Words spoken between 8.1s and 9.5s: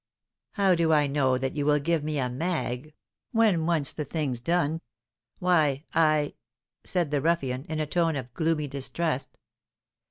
of gloomy distrust.